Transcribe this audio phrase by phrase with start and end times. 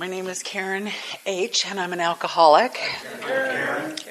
[0.00, 0.88] My name is Karen
[1.26, 2.80] H., and I'm an alcoholic.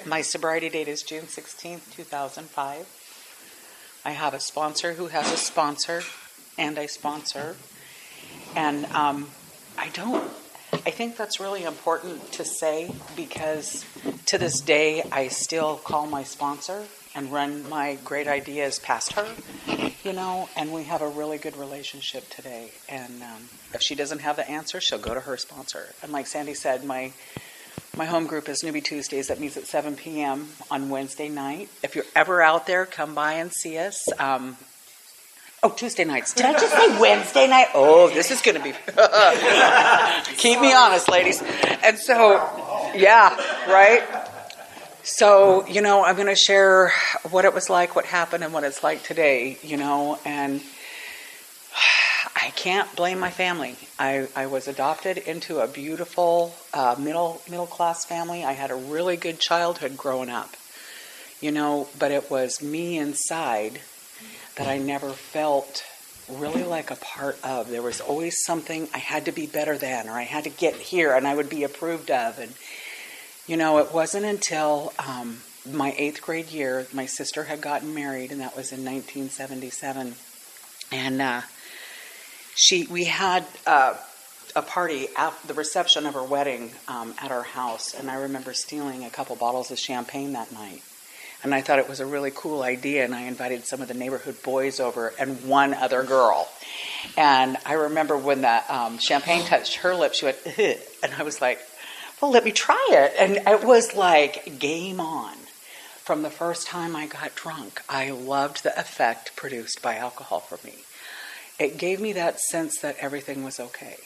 [0.05, 4.01] My sobriety date is June 16, 2005.
[4.05, 6.03] I have a sponsor who has a sponsor,
[6.59, 7.55] and a sponsor.
[8.55, 9.31] And um,
[9.79, 10.31] I don't,
[10.73, 13.83] I think that's really important to say because
[14.27, 16.85] to this day I still call my sponsor
[17.19, 19.27] and run my great ideas past her,
[20.05, 22.71] you know, and we have a really good relationship today.
[22.87, 25.93] And um, if she doesn't have the answer, she'll go to her sponsor.
[26.01, 27.11] And like Sandy said, my
[27.97, 29.27] my home group is Newbie Tuesdays.
[29.27, 30.47] That meets at 7 p.m.
[30.71, 31.67] on Wednesday night.
[31.83, 33.99] If you're ever out there, come by and see us.
[34.17, 34.55] Um,
[35.61, 36.33] oh, Tuesday nights.
[36.33, 37.67] Did I just say Wednesday night?
[37.73, 38.71] Oh, this is going to be.
[40.37, 41.41] Keep me honest, ladies.
[41.83, 43.35] And so, yeah,
[43.69, 44.18] right?
[45.03, 46.91] So, you know, I'm going to share
[47.29, 50.61] what it was like, what happened, and what it's like today, you know, and
[52.35, 53.75] I can't blame my family.
[53.97, 58.43] I, I was adopted into a beautiful uh, middle middle class family.
[58.43, 60.55] I had a really good childhood growing up,
[61.39, 63.79] you know, but it was me inside
[64.57, 65.85] that I never felt
[66.29, 67.69] really like a part of.
[67.69, 70.75] There was always something I had to be better than, or I had to get
[70.75, 72.53] here, and I would be approved of, and
[73.49, 78.31] you know, it wasn't until um, my eighth grade year, my sister had gotten married,
[78.31, 80.13] and that was in 1977.
[80.91, 81.41] And uh,
[82.53, 83.95] she, we had uh,
[84.55, 88.53] a party at the reception of her wedding um, at our house, and I remember
[88.53, 90.83] stealing a couple bottles of champagne that night.
[91.41, 93.95] And I thought it was a really cool idea, and I invited some of the
[93.95, 96.47] neighborhood boys over and one other girl.
[97.17, 101.23] And I remember when the um, champagne touched her lips, she went, Ugh, and I
[101.23, 101.59] was like,
[102.21, 103.13] well, let me try it.
[103.17, 105.35] And it was like game on.
[106.03, 110.57] From the first time I got drunk, I loved the effect produced by alcohol for
[110.65, 110.73] me.
[111.59, 113.97] It gave me that sense that everything was okay.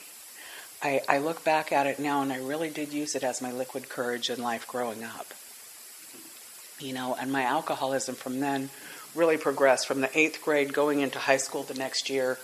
[0.82, 3.50] I, I look back at it now and I really did use it as my
[3.50, 5.28] liquid courage in life growing up.
[6.78, 8.68] You know, and my alcoholism from then
[9.14, 12.38] really progressed from the eighth grade going into high school the next year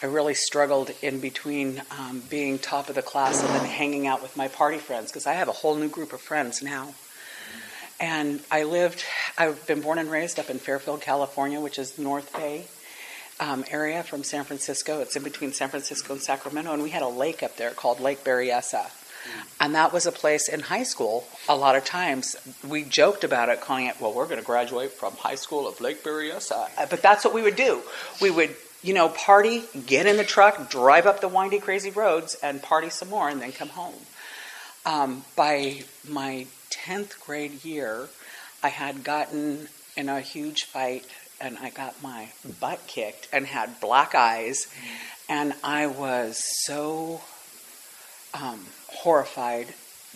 [0.00, 4.22] I really struggled in between um, being top of the class and then hanging out
[4.22, 6.94] with my party friends because I have a whole new group of friends now.
[7.98, 9.04] And I lived,
[9.36, 12.66] I've been born and raised up in Fairfield, California, which is North Bay
[13.40, 15.00] um, area from San Francisco.
[15.00, 16.72] It's in between San Francisco and Sacramento.
[16.72, 18.90] And we had a lake up there called Lake Berryessa.
[19.60, 23.48] And that was a place in high school, a lot of times, we joked about
[23.48, 26.68] it, calling it, well, we're going to graduate from high school of Lake Berryessa.
[26.88, 27.82] But that's what we would do.
[28.22, 32.36] We would you know, party, get in the truck, drive up the windy, crazy roads,
[32.42, 33.94] and party some more, and then come home.
[34.86, 38.08] Um, by my 10th grade year,
[38.62, 41.04] I had gotten in a huge fight
[41.40, 42.28] and I got my
[42.60, 44.66] butt kicked and had black eyes,
[45.28, 47.20] and I was so
[48.34, 49.68] um, horrified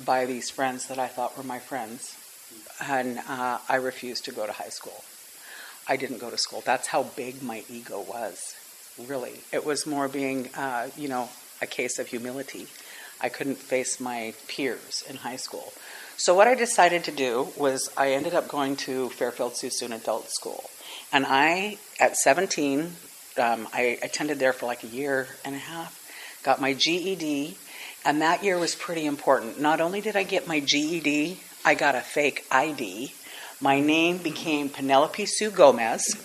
[0.05, 2.17] by these friends that I thought were my friends,
[2.83, 5.05] and uh, I refused to go to high school.
[5.93, 6.63] I didn't go to school.
[6.65, 8.57] That's how big my ego was,
[9.09, 9.35] really.
[9.53, 11.29] It was more being, uh, you know,
[11.61, 12.67] a case of humility.
[13.21, 15.71] I couldn't face my peers in high school.
[16.17, 20.31] So, what I decided to do was I ended up going to Fairfield Suisun Adult
[20.31, 20.65] School.
[21.13, 22.93] And I, at 17,
[23.37, 25.93] um, I attended there for like a year and a half,
[26.43, 27.55] got my GED,
[28.07, 29.61] and that year was pretty important.
[29.61, 33.13] Not only did I get my GED, I got a fake ID
[33.63, 36.17] my name became Penelope Sue Gomez,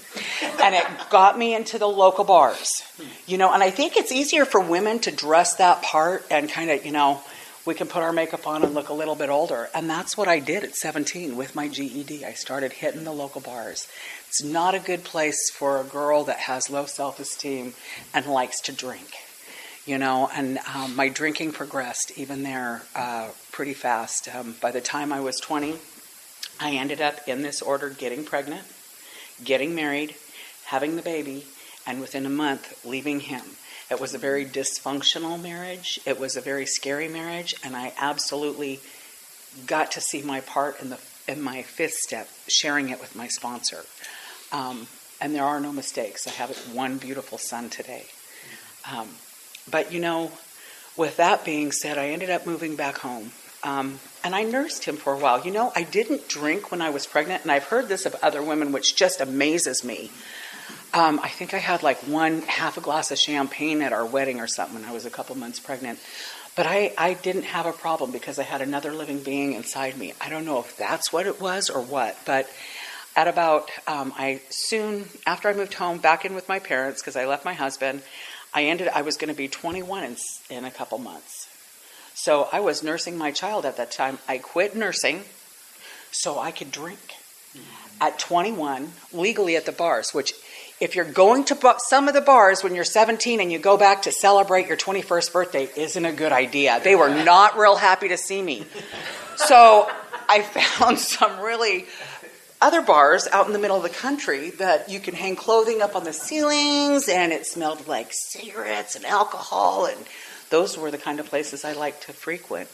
[0.59, 2.81] and it got me into the local bars.
[3.27, 6.71] You know, and I think it's easier for women to dress that part and kind
[6.71, 7.21] of, you know,
[7.63, 9.69] we can put our makeup on and look a little bit older.
[9.75, 12.25] And that's what I did at 17 with my GED.
[12.25, 13.87] I started hitting the local bars.
[14.29, 17.73] It's not a good place for a girl that has low self esteem
[18.13, 19.11] and likes to drink.
[19.85, 24.33] You know, and um, my drinking progressed even there uh, pretty fast.
[24.33, 25.75] Um, by the time I was 20,
[26.59, 28.63] I ended up in this order getting pregnant,
[29.43, 30.15] getting married,
[30.65, 31.45] having the baby,
[31.85, 33.43] and within a month leaving him.
[33.89, 35.99] It was a very dysfunctional marriage.
[36.05, 38.81] It was a very scary marriage, and I absolutely
[39.65, 43.27] got to see my part in the in my fifth step, sharing it with my
[43.27, 43.83] sponsor.
[44.51, 44.87] Um,
[45.19, 46.25] and there are no mistakes.
[46.25, 48.05] I have one beautiful son today.
[48.89, 49.09] Um,
[49.69, 50.31] but you know,
[50.95, 53.31] with that being said, I ended up moving back home
[53.63, 55.45] um, and I nursed him for a while.
[55.45, 58.43] You know, I didn't drink when I was pregnant, and I've heard this of other
[58.43, 60.11] women, which just amazes me.
[60.93, 64.39] Um, I think I had like one half a glass of champagne at our wedding
[64.39, 65.99] or something when I was a couple months pregnant.
[66.55, 70.13] But I, I didn't have a problem because I had another living being inside me.
[70.19, 72.49] I don't know if that's what it was or what, but
[73.15, 77.15] at about, um, I soon, after I moved home back in with my parents because
[77.15, 78.01] I left my husband,
[78.53, 80.17] I ended, I was going to be 21 in,
[80.49, 81.46] in a couple months.
[82.27, 84.19] So I was nursing my child at that time.
[84.27, 85.23] I quit nursing
[86.11, 86.99] so I could drink
[88.01, 90.33] at 21 legally at the bars, which
[90.81, 94.01] if you're going to some of the bars when you're 17 and you go back
[94.01, 96.81] to celebrate your 21st birthday isn't a good idea.
[96.83, 98.65] They were not real happy to see me.
[99.37, 99.89] So
[100.27, 101.85] I found some really
[102.59, 105.95] other bars out in the middle of the country that you can hang clothing up
[105.95, 110.05] on the ceilings and it smelled like cigarettes and alcohol and
[110.49, 112.69] those were the kind of places I liked to frequent.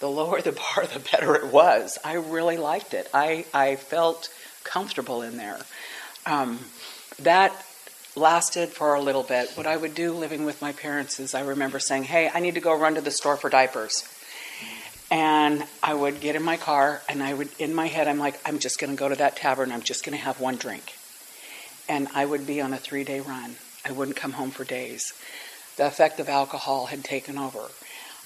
[0.00, 1.98] The lower the bar, the better it was.
[2.04, 3.08] I really liked it.
[3.14, 4.28] I, I felt
[4.64, 5.60] comfortable in there.
[6.26, 6.58] Um,
[7.20, 7.52] that
[8.16, 9.50] lasted for a little bit.
[9.54, 12.54] What I would do living with my parents is I remember saying, Hey, I need
[12.54, 14.08] to go run to the store for diapers.
[15.10, 18.40] And I would get in my car and I would, in my head, I'm like,
[18.44, 19.70] I'm just going to go to that tavern.
[19.70, 20.94] I'm just going to have one drink.
[21.88, 23.56] And I would be on a three day run.
[23.84, 25.12] I wouldn't come home for days.
[25.76, 27.62] The effect of alcohol had taken over.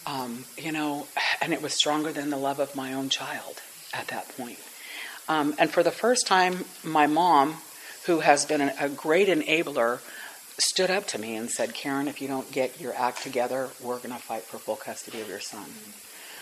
[0.06, 1.06] Um, you know,
[1.40, 3.60] and it was stronger than the love of my own child
[3.92, 4.58] at that point.
[5.28, 7.58] Um, and for the first time, my mom,
[8.06, 10.00] who has been a great enabler,
[10.58, 13.98] stood up to me and said, Karen, if you don't get your act together, we're
[13.98, 15.66] going to fight for full custody of your son.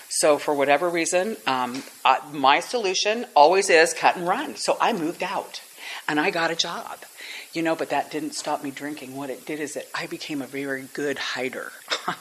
[0.08, 4.54] So, for whatever reason, um, uh, my solution always is cut and run.
[4.54, 5.60] So, I moved out
[6.06, 6.98] and I got a job.
[7.52, 9.16] You know, but that didn't stop me drinking.
[9.16, 11.72] What it did is that I became a very good hider.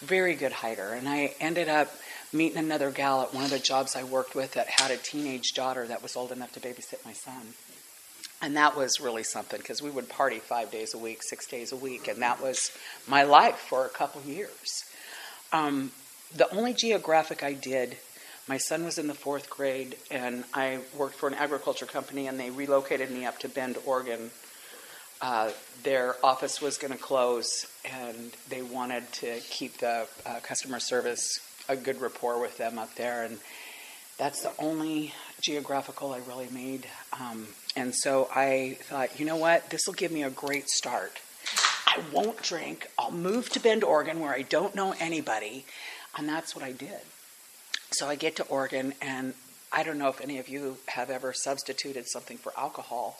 [0.00, 0.92] very good hider.
[0.92, 1.92] And I ended up
[2.32, 5.52] meeting another gal at one of the jobs I worked with that had a teenage
[5.54, 7.54] daughter that was old enough to babysit my son.
[8.42, 11.72] And that was really something because we would party five days a week, six days
[11.72, 12.70] a week, and that was
[13.08, 14.84] my life for a couple years.
[15.52, 15.90] Um,
[16.34, 17.96] the only geographic I did,
[18.48, 22.38] my son was in the fourth grade, and I worked for an agriculture company, and
[22.38, 24.30] they relocated me up to Bend, Oregon.
[25.20, 25.50] Uh,
[25.82, 31.40] their office was going to close, and they wanted to keep the uh, customer service
[31.68, 33.38] a good rapport with them up there, and
[34.16, 36.86] that's the only geographical I really made.
[37.18, 41.18] Um, and so I thought, you know what, this will give me a great start.
[41.86, 42.88] I won't drink.
[42.96, 45.64] I'll move to Bend, Oregon, where I don't know anybody,
[46.16, 47.00] and that's what I did.
[47.96, 49.32] So I get to Oregon, and
[49.72, 53.18] I don't know if any of you have ever substituted something for alcohol,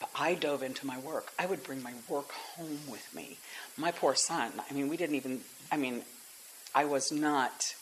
[0.00, 1.32] but I dove into my work.
[1.38, 3.38] I would bring my work home with me.
[3.76, 6.02] My poor son, I mean, we didn't even, I mean,
[6.74, 7.72] I was not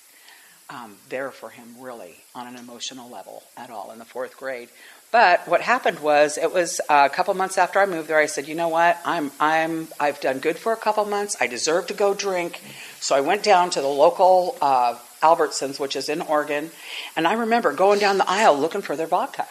[0.68, 4.68] um, there for him really on an emotional level at all in the fourth grade.
[5.10, 8.18] But what happened was, it was a couple months after I moved there.
[8.18, 8.98] I said, "You know what?
[9.06, 11.36] I'm I'm I've done good for a couple months.
[11.40, 12.60] I deserve to go drink."
[13.00, 16.70] So I went down to the local uh, Albertsons, which is in Oregon,
[17.16, 19.46] and I remember going down the aisle looking for their vodka,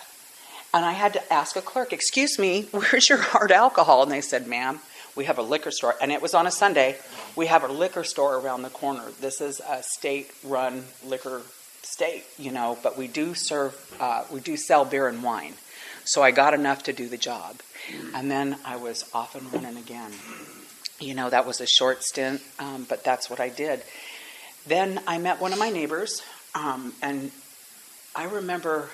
[0.74, 4.22] and I had to ask a clerk, "Excuse me, where's your hard alcohol?" And they
[4.22, 4.80] said, "Ma'am."
[5.16, 6.98] We have a liquor store, and it was on a Sunday.
[7.36, 9.12] We have a liquor store around the corner.
[9.22, 11.44] This is a state run liquor
[11.84, 15.54] state, you know, but we do serve, uh, we do sell beer and wine.
[16.06, 17.62] So I got enough to do the job.
[18.16, 20.12] And then I was off and running again.
[21.00, 23.84] You know, that was a short stint, um, but that's what I did.
[24.66, 26.22] Then I met one of my neighbors,
[26.56, 27.32] um, and
[28.16, 28.90] I remember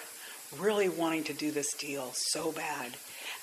[0.58, 2.94] really wanting to do this deal so bad.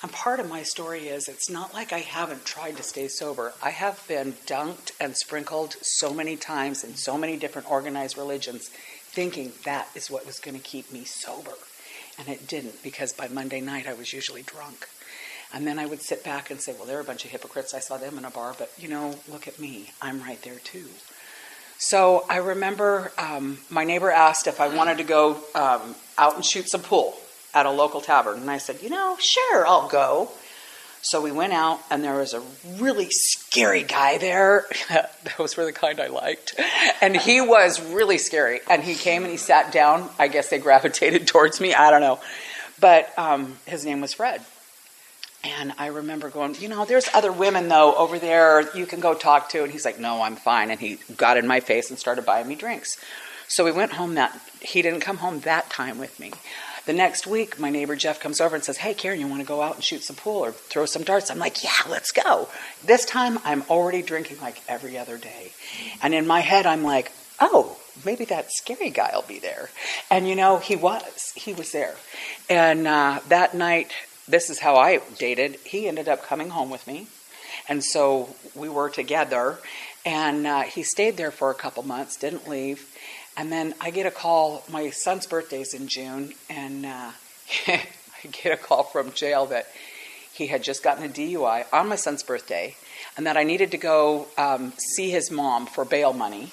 [0.03, 3.53] And part of my story is it's not like I haven't tried to stay sober.
[3.63, 8.69] I have been dunked and sprinkled so many times in so many different organized religions
[8.69, 11.53] thinking that is what was going to keep me sober.
[12.19, 14.87] And it didn't because by Monday night I was usually drunk.
[15.53, 17.73] And then I would sit back and say, well, they're a bunch of hypocrites.
[17.73, 19.91] I saw them in a bar, but you know, look at me.
[20.01, 20.87] I'm right there too.
[21.79, 26.43] So I remember um, my neighbor asked if I wanted to go um, out and
[26.43, 27.17] shoot some pool
[27.53, 28.39] at a local tavern.
[28.39, 30.29] And I said, you know, sure, I'll go.
[31.01, 32.41] So we went out, and there was a
[32.79, 34.65] really scary guy there.
[35.37, 36.59] Those were the kind I liked.
[37.01, 38.59] And he was really scary.
[38.69, 40.09] And he came and he sat down.
[40.17, 41.73] I guess they gravitated towards me.
[41.73, 42.19] I don't know.
[42.79, 44.41] But um, his name was Fred.
[45.47, 49.13] And I remember going, you know, there's other women, though, over there you can go
[49.13, 49.63] talk to.
[49.63, 50.71] And he's like, no, I'm fine.
[50.71, 52.97] And he got in my face and started buying me drinks.
[53.47, 56.33] So we went home that, he didn't come home that time with me.
[56.85, 59.47] The next week, my neighbor Jeff comes over and says, Hey, Karen, you want to
[59.47, 61.31] go out and shoot some pool or throw some darts?
[61.31, 62.49] I'm like, Yeah, let's go.
[62.83, 65.51] This time, I'm already drinking like every other day.
[66.01, 69.69] And in my head, I'm like, Oh, maybe that scary guy will be there.
[70.09, 71.31] And you know, he was.
[71.35, 71.95] He was there.
[72.49, 73.91] And uh, that night,
[74.27, 75.57] this is how I dated.
[75.65, 77.07] He ended up coming home with me.
[77.69, 79.57] And so we were together.
[80.05, 82.85] And uh, he stayed there for a couple months, didn't leave.
[83.35, 84.63] And then I get a call.
[84.67, 87.11] My son's birthday's in June, and uh,
[87.67, 87.83] I
[88.31, 89.67] get a call from jail that
[90.33, 92.75] he had just gotten a DUI on my son's birthday,
[93.15, 96.51] and that I needed to go um, see his mom for bail money.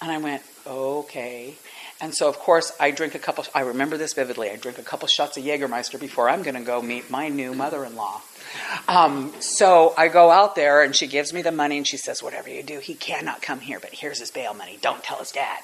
[0.00, 1.54] And I went, okay.
[2.04, 4.50] And so, of course, I drink a couple, I remember this vividly.
[4.50, 7.54] I drink a couple shots of Jägermeister before I'm going to go meet my new
[7.54, 8.20] mother in law.
[8.86, 12.22] Um, so I go out there and she gives me the money and she says,
[12.22, 14.78] Whatever you do, he cannot come here, but here's his bail money.
[14.82, 15.62] Don't tell his dad.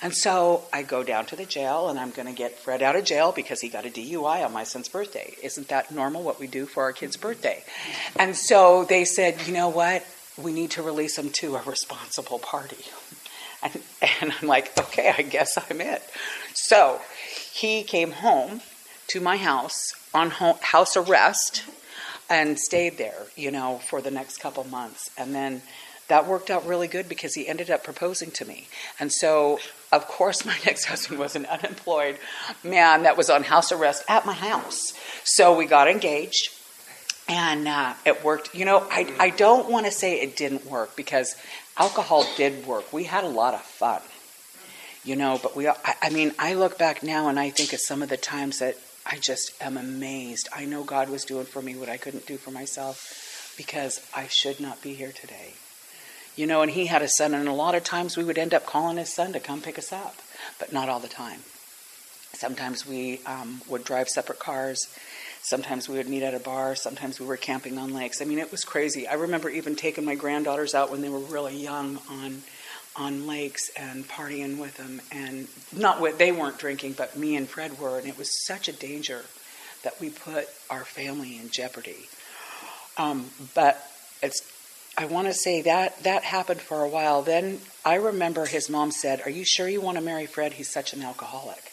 [0.00, 2.96] And so I go down to the jail and I'm going to get Fred out
[2.96, 5.34] of jail because he got a DUI on my son's birthday.
[5.42, 7.62] Isn't that normal what we do for our kid's birthday?
[8.16, 10.06] And so they said, You know what?
[10.42, 12.82] We need to release him to a responsible party.
[13.62, 13.80] And,
[14.20, 16.02] and I'm like, okay, I guess I'm it.
[16.54, 17.00] So
[17.52, 18.60] he came home
[19.08, 21.64] to my house on house arrest
[22.28, 25.10] and stayed there, you know, for the next couple months.
[25.18, 25.62] And then
[26.08, 28.68] that worked out really good because he ended up proposing to me.
[28.98, 29.58] And so,
[29.92, 32.18] of course, my next husband was an unemployed
[32.64, 34.92] man that was on house arrest at my house.
[35.24, 36.50] So we got engaged
[37.28, 38.54] and uh, it worked.
[38.54, 41.34] You know, I, I don't want to say it didn't work because
[41.76, 42.92] alcohol did work.
[42.92, 44.02] We had a lot of fun,
[45.04, 48.02] you know, but we, I, mean, I look back now and I think of some
[48.02, 50.48] of the times that I just am amazed.
[50.54, 54.28] I know God was doing for me what I couldn't do for myself because I
[54.28, 55.54] should not be here today.
[56.36, 58.54] You know, and he had a son, and a lot of times we would end
[58.54, 60.16] up calling his son to come pick us up,
[60.58, 61.40] but not all the time.
[62.32, 64.88] Sometimes we um, would drive separate cars
[65.42, 66.76] Sometimes we would meet at a bar.
[66.76, 68.22] Sometimes we were camping on lakes.
[68.22, 69.08] I mean, it was crazy.
[69.08, 72.42] I remember even taking my granddaughters out when they were really young on
[72.94, 75.00] on lakes and partying with them.
[75.10, 77.98] And not what they weren't drinking, but me and Fred were.
[77.98, 79.24] And it was such a danger
[79.82, 82.08] that we put our family in jeopardy.
[82.98, 83.82] Um, but
[84.22, 84.42] it's
[84.96, 87.22] I want to say that that happened for a while.
[87.22, 90.52] Then I remember his mom said, "Are you sure you want to marry Fred?
[90.52, 91.72] He's such an alcoholic."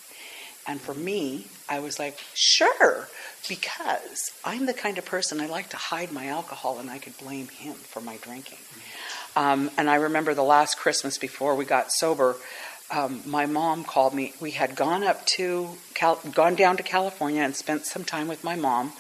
[0.66, 3.08] And for me, I was like, "Sure."
[3.48, 7.18] because I'm the kind of person I like to hide my alcohol and I could
[7.18, 8.58] blame him for my drinking.
[9.36, 12.36] Um, and I remember the last Christmas before we got sober,
[12.92, 14.34] um, my mom called me.
[14.42, 18.44] We had gone up to Cal- gone down to California and spent some time with
[18.44, 18.94] my mom.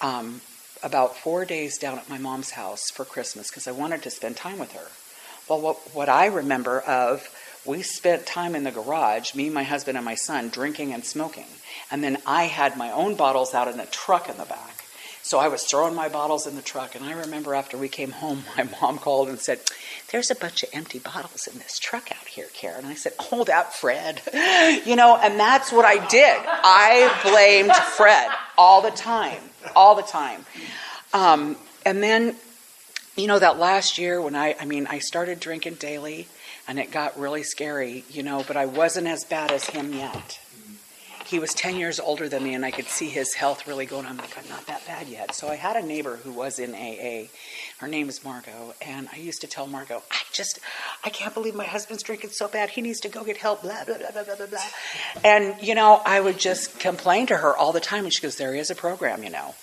[0.00, 0.40] Um,
[0.82, 4.36] about four days down at my mom's house for Christmas because I wanted to spend
[4.36, 4.88] time with her.
[5.48, 7.28] Well, what, what I remember of,
[7.64, 11.46] we spent time in the garage, me, my husband, and my son, drinking and smoking.
[11.90, 14.82] And then I had my own bottles out in the truck in the back.
[15.24, 16.96] So I was throwing my bottles in the truck.
[16.96, 19.60] And I remember after we came home, my mom called and said,
[20.10, 22.80] There's a bunch of empty bottles in this truck out here, Karen.
[22.80, 24.20] And I said, Hold that, Fred.
[24.84, 26.38] You know, and that's what I did.
[26.46, 29.40] I blamed Fred all the time,
[29.76, 30.44] all the time.
[31.12, 32.36] Um, and then,
[33.16, 36.26] you know, that last year when I, I mean, I started drinking daily
[36.68, 40.38] and it got really scary, you know, but I wasn't as bad as him yet
[41.32, 44.04] he was 10 years older than me and I could see his health really going.
[44.04, 45.34] I'm like, I'm not that bad yet.
[45.34, 47.28] So I had a neighbor who was in AA.
[47.78, 48.74] Her name is Margot.
[48.82, 50.60] And I used to tell Margot, I just,
[51.04, 52.68] I can't believe my husband's drinking so bad.
[52.68, 54.58] He needs to go get help, blah, blah, blah, blah, blah, blah.
[55.24, 58.04] And, you know, I would just complain to her all the time.
[58.04, 59.54] And she goes, there is a program, you know.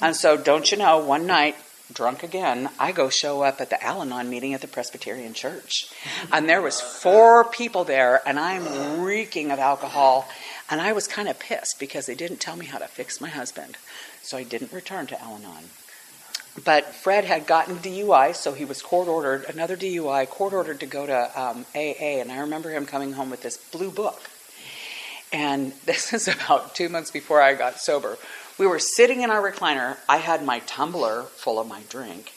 [0.00, 1.56] And so, don't you know, one night,
[1.92, 5.90] drunk again, I go show up at the Al-Anon meeting at the Presbyterian Church.
[6.32, 10.28] And there was four people there, and I'm reeking of alcohol.
[10.70, 13.28] And I was kind of pissed because they didn't tell me how to fix my
[13.28, 13.76] husband.
[14.22, 15.64] So I didn't return to Al Anon.
[16.64, 20.86] But Fred had gotten DUI, so he was court ordered, another DUI, court ordered to
[20.86, 22.20] go to um, AA.
[22.20, 24.20] And I remember him coming home with this blue book.
[25.32, 28.18] And this is about two months before I got sober.
[28.58, 29.96] We were sitting in our recliner.
[30.08, 32.32] I had my tumbler full of my drink.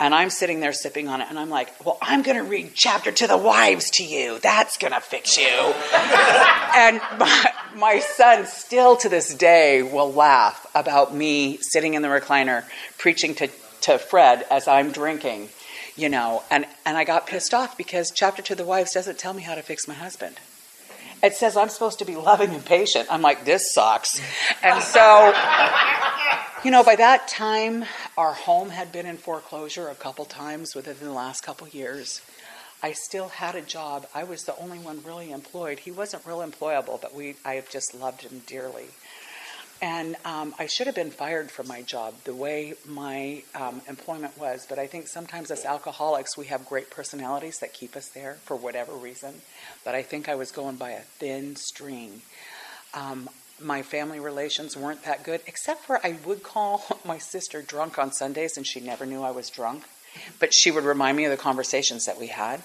[0.00, 2.70] And I'm sitting there sipping on it, and I'm like, well, I'm going to read
[2.72, 4.38] chapter to the wives to you.
[4.38, 5.44] That's going to fix you.
[6.76, 12.08] and my, my son, still to this day, will laugh about me sitting in the
[12.08, 12.64] recliner
[12.96, 13.48] preaching to,
[13.82, 15.48] to Fred as I'm drinking,
[15.96, 16.44] you know.
[16.48, 19.56] And, and I got pissed off because chapter to the wives doesn't tell me how
[19.56, 20.38] to fix my husband.
[21.22, 23.08] It says I'm supposed to be loving and patient.
[23.10, 24.20] I'm like, this sucks.
[24.62, 25.32] And so
[26.64, 27.84] you know, by that time,
[28.16, 32.20] our home had been in foreclosure a couple times within the last couple years.
[32.82, 34.06] I still had a job.
[34.14, 35.80] I was the only one really employed.
[35.80, 38.86] He wasn't real employable, but we I have just loved him dearly.
[39.80, 44.36] And um, I should have been fired from my job the way my um, employment
[44.36, 44.66] was.
[44.68, 48.56] But I think sometimes as alcoholics, we have great personalities that keep us there for
[48.56, 49.34] whatever reason.
[49.84, 52.22] But I think I was going by a thin string.
[52.92, 53.28] Um,
[53.60, 58.12] my family relations weren't that good, except for I would call my sister drunk on
[58.12, 59.84] Sundays, and she never knew I was drunk.
[60.38, 62.62] But she would remind me of the conversations that we had.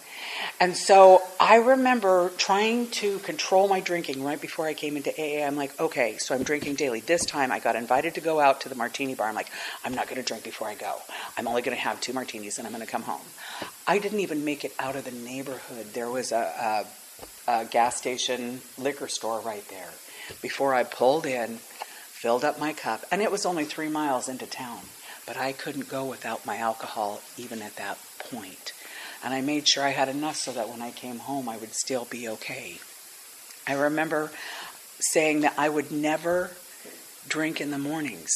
[0.60, 5.46] And so I remember trying to control my drinking right before I came into AA.
[5.46, 7.00] I'm like, okay, so I'm drinking daily.
[7.00, 9.28] This time I got invited to go out to the martini bar.
[9.28, 9.50] I'm like,
[9.84, 10.96] I'm not going to drink before I go.
[11.38, 13.22] I'm only going to have two martinis and I'm going to come home.
[13.88, 15.94] I didn't even make it out of the neighborhood.
[15.94, 16.86] There was a,
[17.48, 19.90] a, a gas station liquor store right there.
[20.42, 24.46] Before I pulled in, filled up my cup, and it was only three miles into
[24.46, 24.80] town.
[25.26, 28.74] But I couldn't go without my alcohol even at that point.
[29.24, 31.74] And I made sure I had enough so that when I came home, I would
[31.74, 32.80] still be okay.
[33.66, 34.32] I remember
[35.00, 36.52] saying that I would never
[37.28, 38.32] drink in the mornings.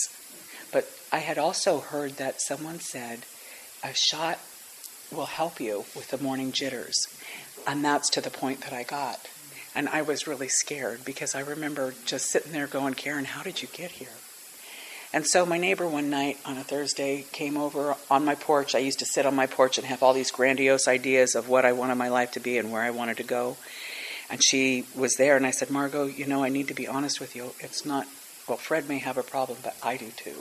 [0.71, 3.19] But I had also heard that someone said
[3.83, 4.39] a shot
[5.11, 7.07] will help you with the morning jitters.
[7.65, 9.27] And that's to the point that I got.
[9.75, 13.61] And I was really scared because I remember just sitting there going, Karen, how did
[13.61, 14.07] you get here?
[15.17, 18.75] And so my neighbor one night on a Thursday came over on my porch.
[18.75, 21.65] I used to sit on my porch and have all these grandiose ideas of what
[21.65, 23.57] I wanted my life to be and where I wanted to go.
[24.29, 27.19] And she was there, and I said, Margot, you know, I need to be honest
[27.19, 27.53] with you.
[27.59, 28.05] It's not,
[28.47, 30.35] well, Fred may have a problem, but I do too.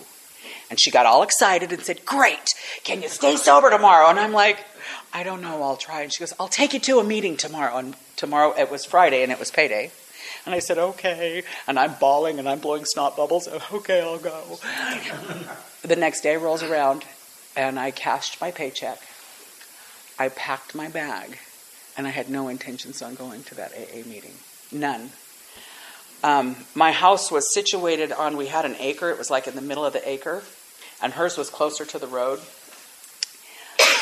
[0.69, 2.53] And she got all excited and said, Great,
[2.85, 4.11] can you stay sober tomorrow?
[4.11, 4.63] And I'm like,
[5.11, 6.03] I don't know, I'll try.
[6.03, 7.79] And she goes, I'll take you to a meeting tomorrow.
[7.79, 9.91] And tomorrow, it was Friday and it was payday.
[10.45, 11.43] And I said, Okay.
[11.67, 13.49] And I'm bawling and I'm blowing snot bubbles.
[13.73, 14.59] Okay, I'll go.
[15.83, 17.05] the next day rolls around
[17.57, 18.99] and I cashed my paycheck.
[20.19, 21.39] I packed my bag
[21.97, 24.35] and I had no intentions on going to that AA meeting.
[24.73, 25.11] None.
[26.23, 29.61] Um, my house was situated on, we had an acre, it was like in the
[29.61, 30.43] middle of the acre,
[31.03, 32.41] and hers was closer to the road.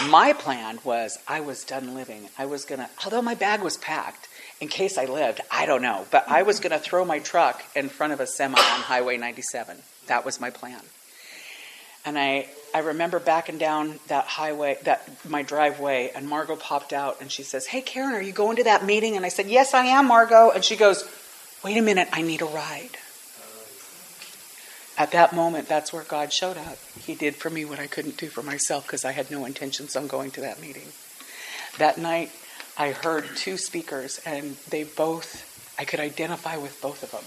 [0.09, 2.29] My plan was I was done living.
[2.39, 4.29] I was going to, although my bag was packed,
[4.61, 7.63] in case I lived, I don't know, but I was going to throw my truck
[7.75, 9.77] in front of a semi on Highway 97.
[10.07, 10.81] That was my plan.
[12.05, 17.21] And I, I remember backing down that highway, that my driveway, and Margot popped out
[17.21, 19.17] and she says, Hey, Karen, are you going to that meeting?
[19.17, 20.51] And I said, Yes, I am, Margot.
[20.51, 21.09] And she goes,
[21.65, 22.99] Wait a minute, I need a ride.
[24.97, 26.79] At that moment, that's where God showed up.
[27.01, 29.97] He did for me what I couldn't do for myself because I had no intentions
[29.97, 30.89] on going to that meeting.
[31.79, 32.31] That night,
[32.77, 37.25] I heard two speakers, and they both, I could identify with both of them.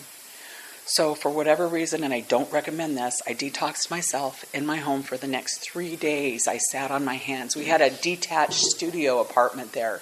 [0.89, 5.03] So, for whatever reason, and I don't recommend this, I detoxed myself in my home
[5.03, 6.47] for the next three days.
[6.47, 7.57] I sat on my hands.
[7.57, 10.01] We had a detached studio apartment there.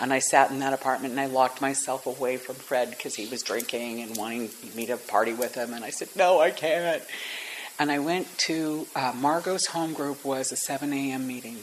[0.00, 3.26] And I sat in that apartment and I locked myself away from Fred because he
[3.28, 5.74] was drinking and wanting me to party with him.
[5.74, 7.02] And I said, No, I can't.
[7.78, 11.26] And I went to uh, Margot's home group was a 7 a.m.
[11.26, 11.58] meeting.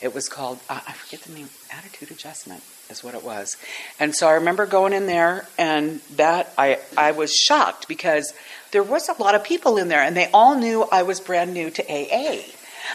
[0.00, 3.56] It was called, uh, I forget the name, Attitude Adjustment is what it was.
[3.98, 8.32] And so I remember going in there, and that I, I was shocked because
[8.72, 11.54] there was a lot of people in there, and they all knew I was brand
[11.54, 12.42] new to AA.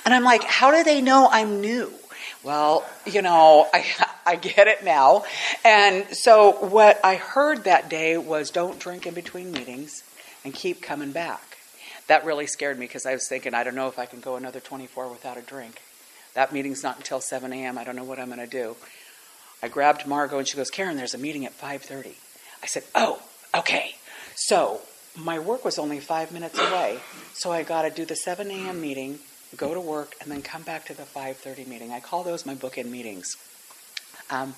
[0.06, 1.92] And I'm like, how do they know I'm new?
[2.44, 3.86] Well, you know, I,
[4.26, 5.24] I get it now.
[5.66, 10.04] And so what I heard that day was don't drink in between meetings
[10.44, 11.58] and keep coming back.
[12.08, 14.36] That really scared me because I was thinking, I don't know if I can go
[14.36, 15.82] another 24 without a drink.
[16.34, 17.78] That meeting's not until 7 a.m.
[17.78, 18.76] I don't know what I'm going to do.
[19.64, 22.16] I grabbed Margot and she goes, Karen, there's a meeting at 5:30.
[22.64, 23.22] I said, "Oh,
[23.56, 23.96] okay."
[24.36, 24.82] So
[25.16, 27.00] my work was only five minutes away,
[27.34, 28.82] so I got to do the 7 a.m.
[28.82, 29.20] meeting,
[29.58, 31.92] go to work, and then come back to the 5:30 meeting.
[31.92, 33.36] I call those my bookend meetings.
[34.30, 34.56] Um,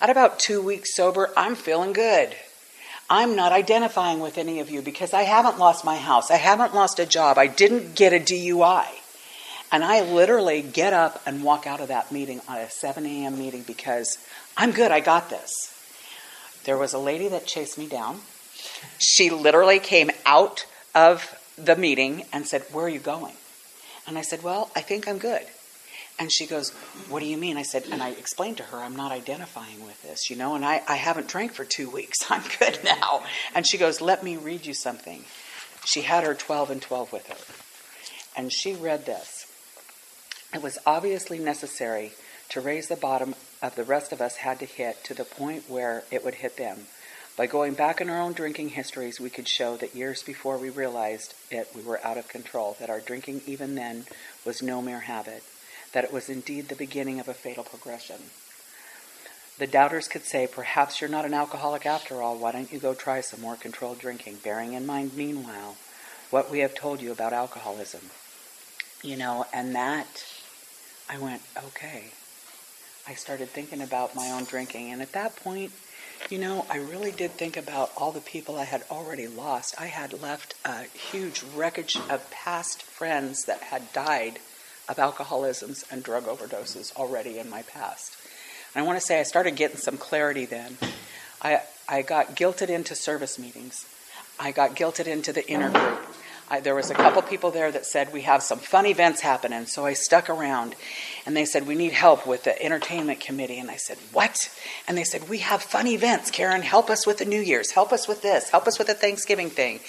[0.00, 2.36] at about two weeks sober, I'm feeling good.
[3.10, 6.30] I'm not identifying with any of you because I haven't lost my house.
[6.30, 7.38] I haven't lost a job.
[7.38, 8.86] I didn't get a DUI.
[9.70, 13.38] And I literally get up and walk out of that meeting on a 7 a.m.
[13.38, 14.18] meeting because
[14.56, 15.74] I'm good, I got this.
[16.64, 18.20] There was a lady that chased me down.
[18.98, 23.34] She literally came out of the meeting and said, Where are you going?
[24.06, 25.42] And I said, Well, I think I'm good.
[26.18, 26.70] And she goes,
[27.08, 27.56] What do you mean?
[27.56, 30.64] I said, and I explained to her, I'm not identifying with this, you know, and
[30.64, 32.18] I, I haven't drank for two weeks.
[32.30, 33.22] I'm good now.
[33.54, 35.24] And she goes, Let me read you something.
[35.84, 38.40] She had her 12 and 12 with her.
[38.40, 39.37] And she read this.
[40.54, 42.12] It was obviously necessary
[42.48, 45.68] to raise the bottom of the rest of us had to hit to the point
[45.68, 46.86] where it would hit them.
[47.36, 50.70] By going back in our own drinking histories, we could show that years before we
[50.70, 54.06] realized it, we were out of control, that our drinking even then
[54.44, 55.44] was no mere habit,
[55.92, 58.16] that it was indeed the beginning of a fatal progression.
[59.58, 62.38] The doubters could say, Perhaps you're not an alcoholic after all.
[62.38, 64.38] Why don't you go try some more controlled drinking?
[64.42, 65.76] Bearing in mind, meanwhile,
[66.30, 68.10] what we have told you about alcoholism.
[69.02, 70.24] You know, and that
[71.08, 72.04] I went, okay.
[73.06, 74.92] I started thinking about my own drinking.
[74.92, 75.72] And at that point,
[76.28, 79.74] you know, I really did think about all the people I had already lost.
[79.80, 84.38] I had left a huge wreckage of past friends that had died
[84.88, 88.16] of alcoholisms and drug overdoses already in my past.
[88.74, 90.76] And I want to say I started getting some clarity then.
[91.40, 93.86] I, I got guilted into service meetings.
[94.38, 96.00] I got guilted into the inner group.
[96.50, 99.66] I, there was a couple people there that said we have some fun events happening,
[99.66, 100.74] so I stuck around.
[101.26, 104.50] And they said we need help with the entertainment committee, and I said what?
[104.86, 106.30] And they said we have fun events.
[106.30, 108.94] Karen, help us with the New Year's, help us with this, help us with the
[108.94, 109.80] Thanksgiving thing.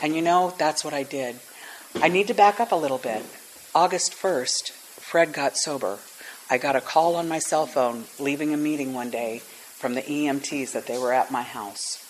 [0.00, 1.38] And you know that's what I did.
[1.96, 3.22] I need to back up a little bit.
[3.74, 5.98] August first, Fred got sober.
[6.48, 10.02] I got a call on my cell phone leaving a meeting one day from the
[10.02, 12.03] EMTs that they were at my house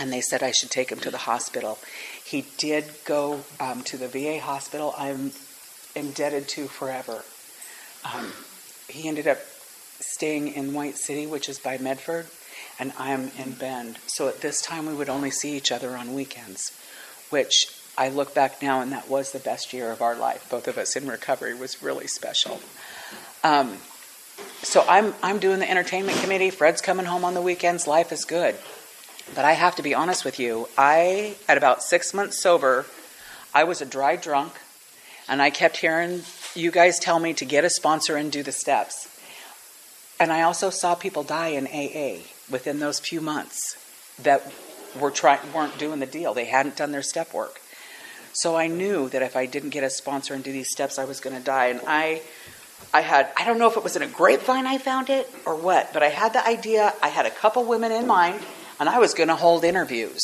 [0.00, 1.78] and they said I should take him to the hospital.
[2.24, 4.94] He did go um, to the VA hospital.
[4.96, 5.32] I'm
[5.94, 7.22] indebted to forever.
[8.10, 8.32] Um,
[8.88, 9.38] he ended up
[10.00, 12.26] staying in White City, which is by Medford,
[12.78, 13.98] and I'm in Bend.
[14.06, 16.72] So at this time, we would only see each other on weekends,
[17.28, 17.66] which
[17.98, 20.48] I look back now, and that was the best year of our life.
[20.48, 22.60] Both of us in recovery was really special.
[23.44, 23.76] Um,
[24.62, 26.48] so I'm I'm doing the entertainment committee.
[26.48, 27.86] Fred's coming home on the weekends.
[27.86, 28.56] Life is good.
[29.34, 30.68] But I have to be honest with you.
[30.76, 32.86] I, at about six months sober,
[33.54, 34.52] I was a dry drunk,
[35.28, 36.22] and I kept hearing
[36.54, 39.08] you guys tell me to get a sponsor and do the steps.
[40.18, 43.76] And I also saw people die in AA within those few months
[44.22, 44.52] that
[44.98, 46.34] were try- weren't doing the deal.
[46.34, 47.60] They hadn't done their step work.
[48.32, 51.04] So I knew that if I didn't get a sponsor and do these steps, I
[51.04, 51.66] was going to die.
[51.66, 52.22] And I,
[52.92, 55.54] I had, I don't know if it was in a grapevine I found it or
[55.56, 56.92] what, but I had the idea.
[57.02, 58.40] I had a couple women in mind
[58.80, 60.22] and I was going to hold interviews.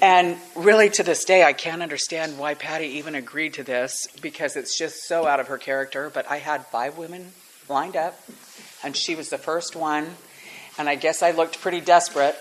[0.00, 4.56] And really, to this day, I can't understand why Patty even agreed to this because
[4.56, 6.10] it's just so out of her character.
[6.12, 7.32] But I had five women
[7.68, 8.18] lined up,
[8.82, 10.08] and she was the first one.
[10.76, 12.34] And I guess I looked pretty desperate.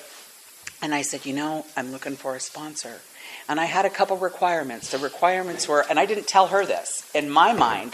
[0.81, 3.01] And I said, You know, I'm looking for a sponsor.
[3.47, 4.91] And I had a couple requirements.
[4.91, 7.09] The requirements were, and I didn't tell her this.
[7.13, 7.93] In my mind,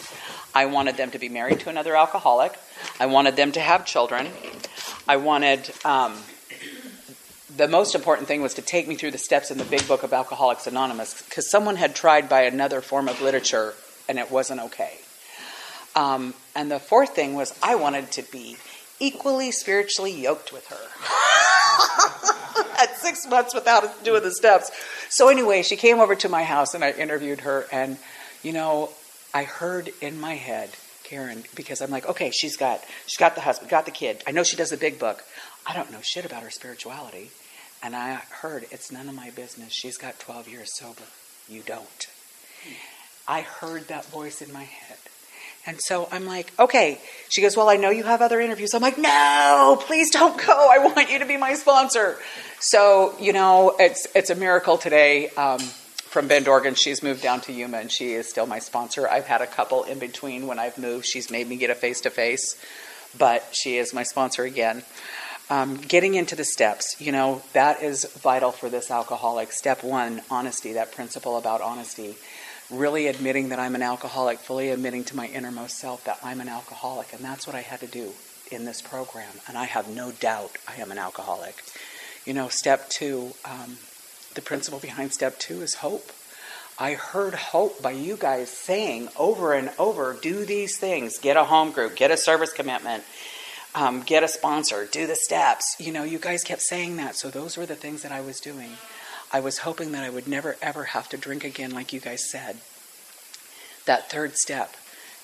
[0.54, 2.58] I wanted them to be married to another alcoholic.
[3.00, 4.28] I wanted them to have children.
[5.08, 6.16] I wanted um,
[7.58, 10.04] the most important thing was to take me through the steps in the big book
[10.04, 13.74] of Alcoholics Anonymous because someone had tried by another form of literature
[14.08, 14.94] and it wasn't okay.
[15.96, 18.58] Um, and the fourth thing was I wanted to be
[19.00, 20.76] equally spiritually yoked with her.
[22.80, 24.72] At six months without doing the steps.
[25.10, 27.66] So, anyway, she came over to my house and I interviewed her.
[27.72, 27.98] And,
[28.44, 28.92] you know,
[29.34, 30.70] I heard in my head,
[31.04, 34.24] Karen, because I'm like, okay, she's got she's got the husband, got the kid.
[34.28, 35.24] I know she does the big book.
[35.66, 37.32] I don't know shit about her spirituality.
[37.84, 39.72] And I heard, it's none of my business.
[39.72, 41.04] She's got 12 years sober.
[41.48, 42.08] You don't.
[43.28, 44.98] I heard that voice in my head.
[45.66, 47.00] And so I'm like, okay.
[47.28, 48.74] She goes, well, I know you have other interviews.
[48.74, 50.70] I'm like, no, please don't go.
[50.72, 52.18] I want you to be my sponsor.
[52.60, 55.30] So, you know, it's, it's a miracle today.
[55.32, 59.10] Um, from Bend, Oregon, she's moved down to Yuma and she is still my sponsor.
[59.10, 61.06] I've had a couple in between when I've moved.
[61.06, 62.56] She's made me get a face to face,
[63.18, 64.84] but she is my sponsor again.
[65.50, 69.54] Um, getting into the steps, you know, that is vital for this alcoholic.
[69.54, 72.18] Step one, honesty, that principle about honesty.
[72.70, 76.50] Really admitting that I'm an alcoholic, fully admitting to my innermost self that I'm an
[76.50, 77.14] alcoholic.
[77.14, 78.12] And that's what I had to do
[78.52, 79.32] in this program.
[79.48, 81.64] And I have no doubt I am an alcoholic.
[82.26, 83.78] You know, step two, um,
[84.36, 86.12] the principle behind step two is hope.
[86.78, 91.46] I heard hope by you guys saying over and over do these things, get a
[91.46, 93.04] home group, get a service commitment
[93.78, 95.76] um, get a sponsor, do the steps.
[95.80, 97.16] You know, you guys kept saying that.
[97.16, 98.72] So those were the things that I was doing.
[99.32, 102.28] I was hoping that I would never, ever have to drink again, like you guys
[102.30, 102.58] said.
[103.86, 104.76] That third step,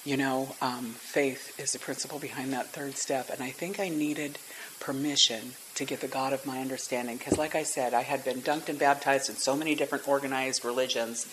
[0.05, 3.31] you know, um, faith is the principle behind that third step.
[3.31, 4.37] And I think I needed
[4.79, 7.17] permission to get the God of my understanding.
[7.17, 10.63] Because, like I said, I had been dunked and baptized in so many different organized
[10.63, 11.27] religions,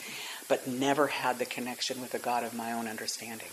[0.49, 3.49] but never had the connection with the God of my own understanding.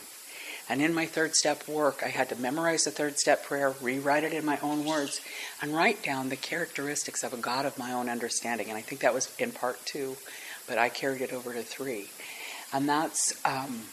[0.70, 4.24] And in my third step work, I had to memorize the third step prayer, rewrite
[4.24, 5.22] it in my own words,
[5.62, 8.68] and write down the characteristics of a God of my own understanding.
[8.68, 10.18] And I think that was in part two,
[10.68, 12.10] but I carried it over to three.
[12.74, 13.84] And that's um,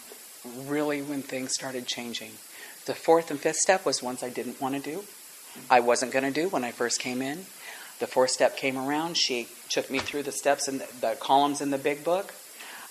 [0.67, 2.33] really when things started changing.
[2.87, 5.05] The fourth and fifth step was ones I didn't want to do.
[5.71, 7.47] I wasn't going to do when I first came in.
[8.01, 9.17] The fourth step came around.
[9.17, 12.35] She took me through the steps and the, the columns in the big book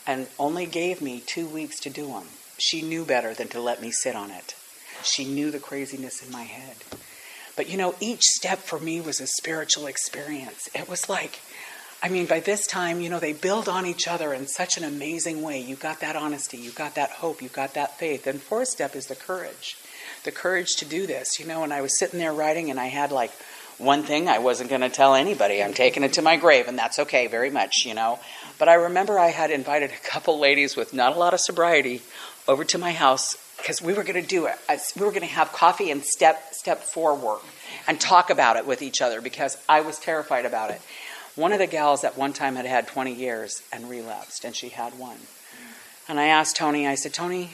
[0.07, 2.27] and only gave me two weeks to do them.
[2.57, 4.55] She knew better than to let me sit on it.
[5.03, 6.77] She knew the craziness in my head.
[7.55, 10.67] But you know, each step for me was a spiritual experience.
[10.73, 11.39] It was like,
[12.01, 14.83] I mean, by this time, you know, they build on each other in such an
[14.83, 15.61] amazing way.
[15.61, 18.27] You got that honesty, you got that hope, you got that faith.
[18.27, 19.77] And fourth step is the courage.
[20.23, 21.39] The courage to do this.
[21.39, 23.31] You know, and I was sitting there writing and I had like
[23.77, 25.63] one thing I wasn't going to tell anybody.
[25.63, 28.19] I'm taking it to my grave, and that's okay very much, you know.
[28.59, 32.01] But I remember I had invited a couple ladies with not a lot of sobriety
[32.47, 34.55] over to my house because we were going to do it.
[34.95, 37.43] We were going to have coffee and step step four work
[37.87, 40.81] and talk about it with each other because I was terrified about it.
[41.35, 44.69] One of the gals at one time had had 20 years and relapsed, and she
[44.69, 45.17] had one.
[46.07, 47.51] And I asked Tony, I said, Tony,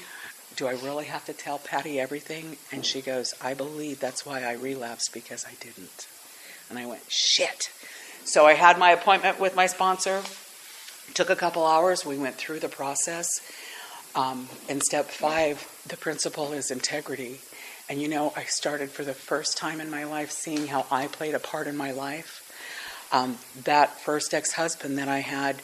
[0.57, 2.57] do I really have to tell Patty everything?
[2.71, 6.07] And she goes, I believe that's why I relapsed because I didn't.
[6.69, 7.71] And I went, shit.
[8.25, 10.21] So I had my appointment with my sponsor.
[11.07, 12.05] It took a couple hours.
[12.05, 13.39] We went through the process.
[14.19, 17.39] Um, in step five, the principle is integrity.
[17.87, 21.07] And you know, I started for the first time in my life seeing how I
[21.07, 22.45] played a part in my life.
[23.13, 25.61] Um, that first ex husband that I had,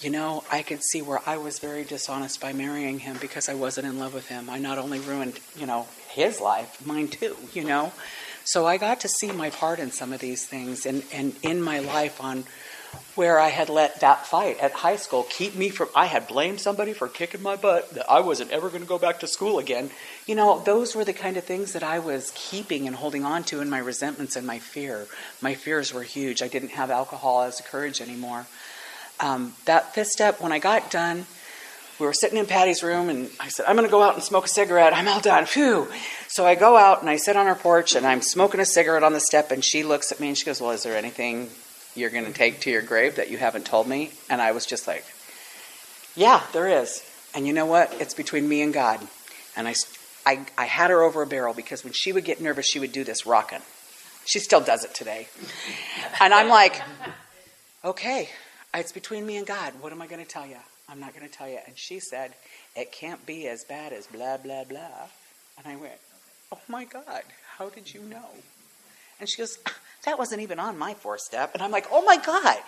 [0.00, 3.54] you know, I could see where I was very dishonest by marrying him because I
[3.54, 4.50] wasn't in love with him.
[4.50, 7.92] I not only ruined, you know, his life, mine too, you know.
[8.42, 11.62] So I got to see my part in some of these things and, and in
[11.62, 12.46] my life on
[13.14, 16.60] where I had let that fight at high school keep me from, I had blamed
[16.60, 19.58] somebody for kicking my butt, that I wasn't ever going to go back to school
[19.58, 19.90] again.
[20.26, 23.44] You know, those were the kind of things that I was keeping and holding on
[23.44, 25.06] to in my resentments and my fear.
[25.40, 26.42] My fears were huge.
[26.42, 28.46] I didn't have alcohol as a courage anymore.
[29.20, 31.26] Um, that fifth step, when I got done,
[32.00, 34.22] we were sitting in Patty's room, and I said, I'm going to go out and
[34.22, 34.92] smoke a cigarette.
[34.92, 35.46] I'm all done.
[35.46, 35.86] Phew.
[36.26, 39.04] So I go out and I sit on her porch, and I'm smoking a cigarette
[39.04, 41.50] on the step, and she looks at me and she goes, Well, is there anything
[41.94, 44.10] you're going to take to your grave that you haven't told me?
[44.30, 45.04] And I was just like,
[46.14, 47.02] Yeah, there is.
[47.34, 47.92] And you know what?
[48.00, 49.00] It's between me and God.
[49.56, 49.74] And I,
[50.26, 52.92] I, I had her over a barrel because when she would get nervous, she would
[52.92, 53.60] do this rocking.
[54.24, 55.28] She still does it today.
[56.20, 56.80] And I'm like,
[57.84, 58.28] Okay,
[58.74, 59.72] it's between me and God.
[59.80, 60.58] What am I going to tell you?
[60.88, 61.58] I'm not going to tell you.
[61.66, 62.32] And she said,
[62.76, 65.08] It can't be as bad as blah, blah, blah.
[65.58, 65.98] And I went,
[66.52, 67.22] Oh my God,
[67.56, 68.28] how did you know?
[69.18, 69.58] And she goes,
[70.04, 71.52] That wasn't even on my fourth step.
[71.54, 72.58] And I'm like, Oh my God.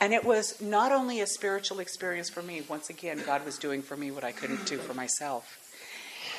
[0.00, 3.82] And it was not only a spiritual experience for me, once again, God was doing
[3.82, 5.58] for me what I couldn't do for myself.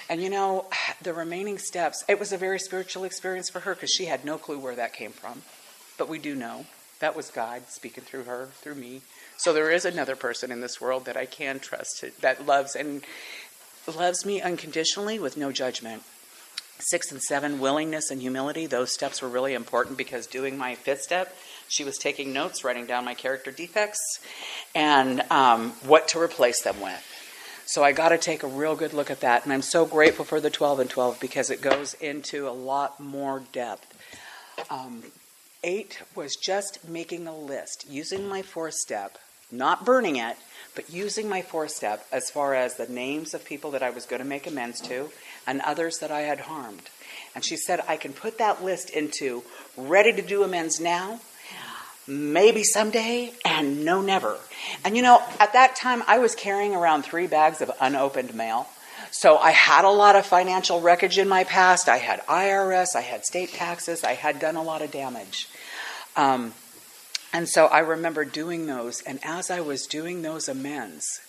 [0.09, 0.67] And you know,
[1.01, 4.37] the remaining steps, it was a very spiritual experience for her because she had no
[4.37, 5.41] clue where that came from.
[5.97, 6.65] But we do know
[6.99, 9.01] that was God speaking through her, through me.
[9.37, 13.03] So there is another person in this world that I can trust that loves and
[13.93, 16.03] loves me unconditionally with no judgment.
[16.79, 18.65] Six and seven, willingness and humility.
[18.65, 21.35] Those steps were really important because doing my fifth step,
[21.69, 24.19] she was taking notes, writing down my character defects,
[24.75, 27.09] and um, what to replace them with.
[27.65, 30.25] So I got to take a real good look at that, and I'm so grateful
[30.25, 33.97] for the 12 and 12 because it goes into a lot more depth.
[34.69, 35.03] Um,
[35.63, 39.17] eight was just making a list, using my fourth step,
[39.51, 40.35] not burning it,
[40.75, 44.05] but using my fourth step as far as the names of people that I was
[44.05, 45.09] going to make amends to
[45.45, 46.89] and others that I had harmed.
[47.35, 49.43] And she said, I can put that list into
[49.75, 51.19] ready to do amends now,
[52.07, 54.37] maybe someday, and no never.
[54.83, 58.67] And you know, at that time, I was carrying around three bags of unopened mail.
[59.11, 61.87] So I had a lot of financial wreckage in my past.
[61.87, 65.47] I had IRS, I had state taxes, I had done a lot of damage.
[66.15, 66.53] Um,
[67.31, 71.19] and so I remember doing those, and as I was doing those amends,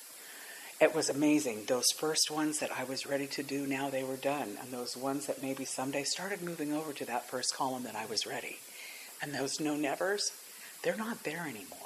[0.81, 1.65] it was amazing.
[1.67, 4.57] Those first ones that I was ready to do, now they were done.
[4.61, 8.07] And those ones that maybe someday started moving over to that first column that I
[8.07, 8.57] was ready.
[9.23, 10.33] And those no nevers,
[10.83, 11.79] they're not there anymore.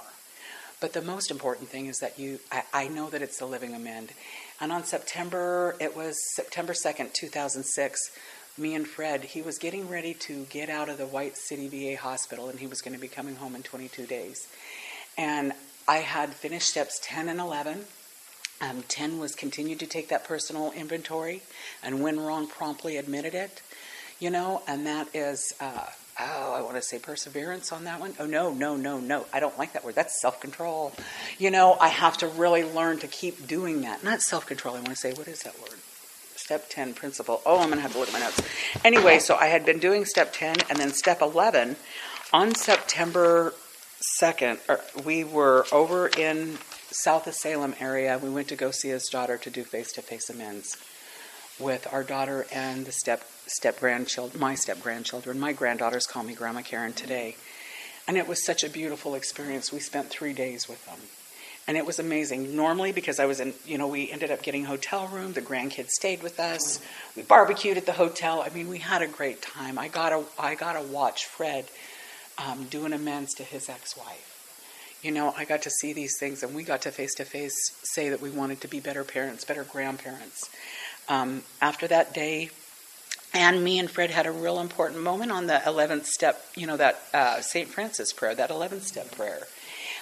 [0.80, 3.74] But the most important thing is that you, I, I know that it's the living
[3.74, 4.12] amend.
[4.60, 8.10] And on September, it was September 2nd, 2006,
[8.58, 12.00] me and Fred, he was getting ready to get out of the White City VA
[12.00, 14.48] hospital and he was going to be coming home in 22 days.
[15.16, 15.52] And
[15.86, 17.84] I had finished steps 10 and 11.
[18.60, 21.42] Um, 10 was continued to take that personal inventory
[21.82, 23.62] and when wrong, promptly admitted it.
[24.18, 25.86] You know, and that is, uh,
[26.18, 28.14] oh, I want to say perseverance on that one.
[28.18, 29.26] Oh, no, no, no, no.
[29.32, 29.94] I don't like that word.
[29.94, 30.92] That's self control.
[31.38, 34.02] You know, I have to really learn to keep doing that.
[34.02, 34.74] Not self control.
[34.74, 35.78] I want to say, what is that word?
[36.48, 37.42] step 10 principle.
[37.44, 38.40] Oh, I'm going to have to look at my notes.
[38.82, 41.76] Anyway, so I had been doing step 10 and then step 11.
[42.32, 43.52] On September
[44.22, 46.56] 2nd, er, we were over in
[46.90, 48.18] south of Salem area.
[48.18, 50.76] We went to go see his daughter to do face to face amends
[51.58, 55.40] with our daughter and the step step grandchildren, my step grandchildren.
[55.40, 57.36] My granddaughters call me Grandma Karen today.
[58.06, 59.72] And it was such a beautiful experience.
[59.72, 60.98] We spent three days with them
[61.68, 62.56] and it was amazing.
[62.56, 65.34] Normally, because I was in, you know, we ended up getting a hotel room.
[65.34, 66.80] The grandkids stayed with us.
[67.14, 68.40] We barbecued at the hotel.
[68.40, 69.78] I mean, we had a great time.
[69.78, 71.66] I got to, I got to watch Fred
[72.38, 74.37] um, do an amends to his ex-wife.
[75.02, 77.54] You know, I got to see these things, and we got to face to face
[77.82, 80.50] say that we wanted to be better parents, better grandparents.
[81.08, 82.50] Um, after that day,
[83.32, 86.76] and me and Fred had a real important moment on the 11th step, you know,
[86.76, 87.68] that uh, St.
[87.68, 89.46] Francis prayer, that 11th step prayer.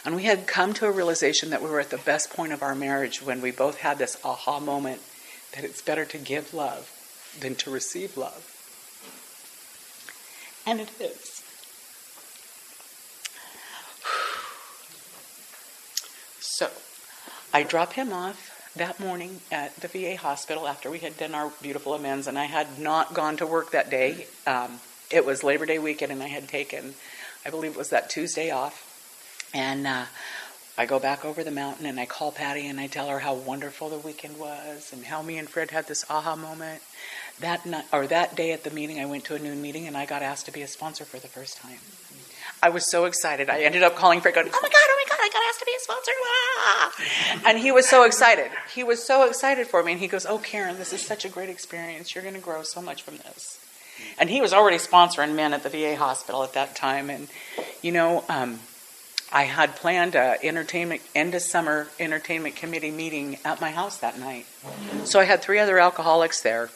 [0.04, 2.62] And we had come to a realization that we were at the best point of
[2.62, 5.00] our marriage when we both had this aha moment
[5.54, 6.90] that it's better to give love
[7.40, 8.52] than to receive love.
[10.64, 11.35] And it is.
[16.56, 16.70] So
[17.52, 21.52] I drop him off that morning at the VA hospital after we had done our
[21.60, 24.26] beautiful amends, and I had not gone to work that day.
[24.46, 26.94] Um, it was Labor Day weekend, and I had taken,
[27.44, 29.50] I believe it was that Tuesday off.
[29.52, 30.06] And uh,
[30.78, 33.34] I go back over the mountain and I call Patty and I tell her how
[33.34, 36.82] wonderful the weekend was and how me and Fred had this aha moment.
[37.40, 39.96] That night, or that day at the meeting, I went to a noon meeting and
[39.96, 41.78] I got asked to be a sponsor for the first time.
[42.62, 43.50] I was so excited.
[43.50, 44.95] I ended up calling Fred, going, "Oh my god,
[45.86, 46.92] sponsor!" Ah!
[47.46, 48.50] And he was so excited.
[48.74, 51.28] He was so excited for me, and he goes, "Oh, Karen, this is such a
[51.28, 52.14] great experience.
[52.14, 53.60] You're going to grow so much from this."
[54.18, 57.28] And he was already sponsoring men at the VA hospital at that time, and
[57.82, 58.24] you know.
[58.28, 58.60] Um,
[59.32, 64.18] I had planned a entertainment end of summer entertainment committee meeting at my house that
[64.18, 64.46] night.
[65.04, 66.70] So I had three other alcoholics there,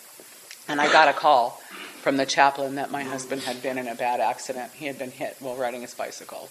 [0.67, 1.61] and I got a call
[2.03, 4.73] from the chaplain that my husband had been in a bad accident.
[4.73, 6.49] He had been hit while riding his bicycle,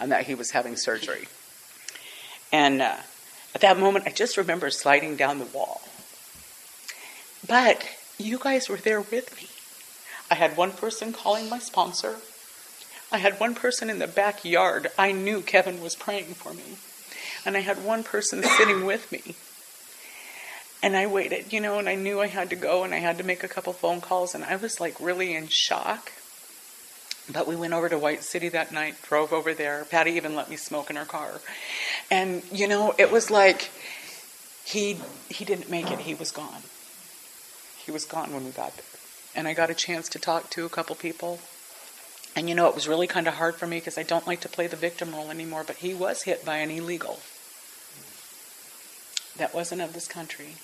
[0.00, 1.28] and that he was having surgery.
[2.52, 2.96] And uh,
[3.54, 5.82] at that moment, I just remember sliding down the wall.
[7.46, 9.48] But you guys were there with me.
[10.30, 12.16] I had one person calling my sponsor.
[13.10, 14.88] I had one person in the backyard.
[14.98, 16.76] I knew Kevin was praying for me.
[17.46, 19.34] And I had one person sitting with me.
[20.82, 23.18] And I waited, you know, and I knew I had to go and I had
[23.18, 26.12] to make a couple phone calls and I was like really in shock.
[27.32, 29.84] But we went over to White City that night, drove over there.
[29.84, 31.40] Patty even let me smoke in her car.
[32.10, 33.70] And you know, it was like
[34.64, 36.62] he he didn't make it, he was gone.
[37.84, 38.84] He was gone when we got there.
[39.34, 41.38] And I got a chance to talk to a couple people
[42.38, 44.40] and you know, it was really kind of hard for me because I don't like
[44.42, 47.18] to play the victim role anymore, but he was hit by an illegal
[49.36, 50.54] that wasn't of this country.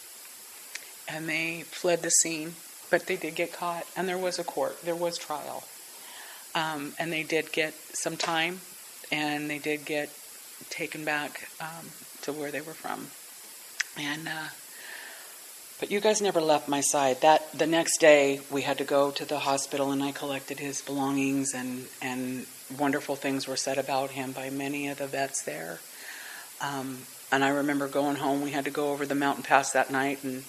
[1.08, 2.54] And they fled the scene,
[2.90, 5.64] but they did get caught, and there was a court, there was trial.
[6.54, 8.60] Um, and they did get some time,
[9.10, 10.10] and they did get
[10.70, 11.90] taken back um,
[12.22, 13.08] to where they were from.
[13.96, 14.48] And uh,
[15.80, 17.20] but you guys never left my side.
[17.20, 20.80] That the next day we had to go to the hospital and I collected his
[20.80, 22.46] belongings and and
[22.78, 25.80] wonderful things were said about him by many of the vets there.
[26.60, 26.98] Um,
[27.30, 28.40] and I remember going home.
[28.42, 30.44] We had to go over the mountain pass that night, and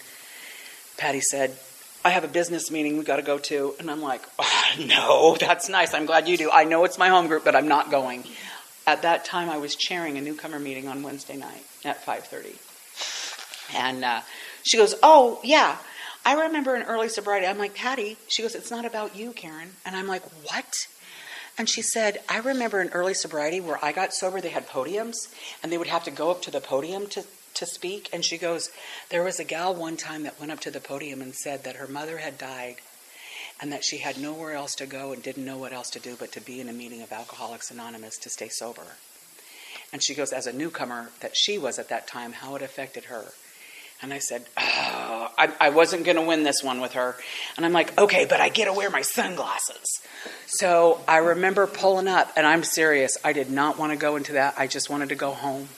[0.97, 1.57] Patty said,
[2.05, 5.35] "I have a business meeting we got to go to." And I'm like, oh, "No,
[5.39, 5.93] that's nice.
[5.93, 6.49] I'm glad you do.
[6.49, 8.23] I know it's my home group, but I'm not going."
[8.87, 12.55] At that time, I was chairing a newcomer meeting on Wednesday night at 5:30,
[13.75, 14.21] and uh,
[14.65, 15.77] she goes, Oh, yeah.
[16.25, 19.69] I remember in early sobriety, I'm like, Patty, she goes, It's not about you, Karen.
[19.85, 20.73] And I'm like, What?
[21.57, 25.15] And she said, I remember in early sobriety where I got sober, they had podiums
[25.63, 27.23] and they would have to go up to the podium to,
[27.55, 28.09] to speak.
[28.13, 28.69] And she goes,
[29.09, 31.77] There was a gal one time that went up to the podium and said that
[31.77, 32.77] her mother had died
[33.61, 36.15] and that she had nowhere else to go and didn't know what else to do
[36.19, 38.83] but to be in a meeting of Alcoholics Anonymous to stay sober.
[39.93, 43.05] And she goes, as a newcomer that she was at that time, how it affected
[43.05, 43.25] her.
[44.01, 47.15] And I said, oh, I, I wasn't going to win this one with her.
[47.55, 50.01] And I'm like, okay, but I get to wear my sunglasses.
[50.47, 53.17] So I remember pulling up, and I'm serious.
[53.23, 54.55] I did not want to go into that.
[54.57, 55.69] I just wanted to go home.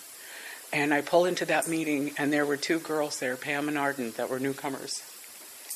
[0.73, 4.11] And I pull into that meeting, and there were two girls there, Pam and Arden,
[4.17, 5.01] that were newcomers.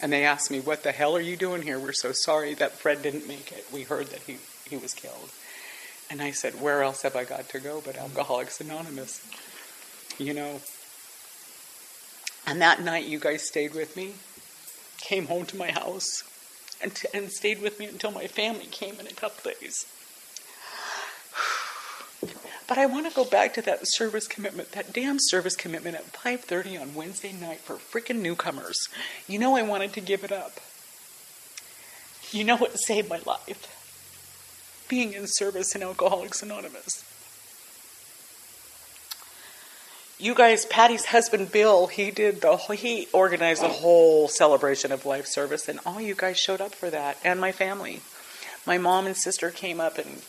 [0.02, 1.80] And they asked me, What the hell are you doing here?
[1.80, 3.66] We're so sorry that Fred didn't make it.
[3.72, 4.38] We heard that he,
[4.70, 5.30] he was killed.
[6.10, 9.26] And I said, Where else have I got to go but Alcoholics Anonymous?
[10.18, 10.60] You know,
[12.46, 14.14] and that night, you guys stayed with me,
[14.98, 16.24] came home to my house,
[16.82, 19.86] and, t- and stayed with me until my family came in a couple days.
[22.72, 26.06] But I want to go back to that service commitment, that damn service commitment at
[26.14, 28.78] 5:30 on Wednesday night for freaking newcomers.
[29.28, 30.62] You know I wanted to give it up.
[32.32, 33.68] You know what saved my life?
[34.88, 37.04] Being in service in Alcoholics Anonymous
[40.18, 45.26] you guys, Patty's husband Bill, he did the he organized the whole celebration of life
[45.26, 48.02] service, and all you guys showed up for that, and my family.
[48.66, 50.22] My mom and sister came up, and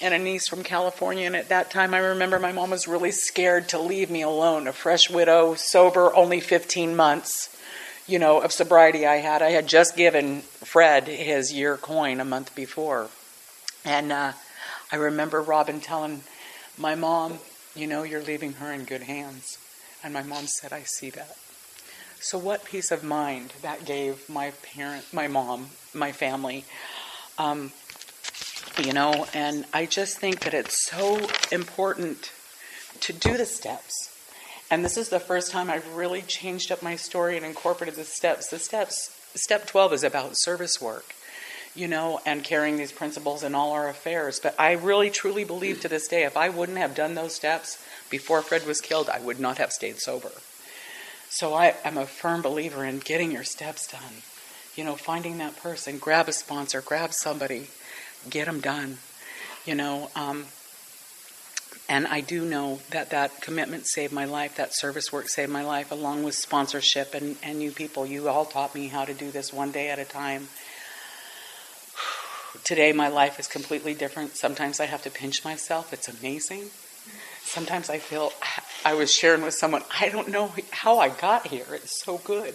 [0.00, 1.26] and a niece from California.
[1.26, 4.66] And at that time, I remember my mom was really scared to leave me alone,
[4.66, 7.56] a fresh widow, sober, only 15 months,
[8.06, 9.42] you know, of sobriety I had.
[9.42, 13.08] I had just given Fred his year coin a month before.
[13.84, 14.32] And uh,
[14.92, 16.22] I remember Robin telling
[16.76, 17.38] my mom,
[17.74, 19.58] you know you're leaving her in good hands.
[20.02, 21.36] And my mom said, I see that.
[22.20, 26.64] So, what peace of mind that gave my parent, my mom, my family.
[27.38, 27.72] Um,
[28.82, 32.32] you know, and I just think that it's so important
[33.00, 34.08] to do the steps.
[34.70, 38.04] And this is the first time I've really changed up my story and incorporated the
[38.04, 38.48] steps.
[38.48, 41.14] The steps, step 12 is about service work
[41.74, 44.40] you know, and carrying these principles in all our affairs.
[44.40, 47.82] But I really truly believe to this day, if I wouldn't have done those steps,
[48.10, 50.32] before Fred was killed, I would not have stayed sober.
[51.28, 54.22] So I, I'm a firm believer in getting your steps done.
[54.74, 57.68] You know, finding that person, grab a sponsor, grab somebody,
[58.28, 58.98] get them done.
[59.66, 60.46] You know, um,
[61.90, 65.64] and I do know that that commitment saved my life, that service work saved my
[65.64, 68.06] life, along with sponsorship and, and you people.
[68.06, 70.46] You all taught me how to do this one day at a time.
[72.64, 74.36] Today, my life is completely different.
[74.36, 75.92] Sometimes I have to pinch myself.
[75.92, 76.70] It's amazing.
[77.42, 78.32] Sometimes I feel
[78.84, 81.66] I was sharing with someone, I don't know how I got here.
[81.72, 82.54] It's so good.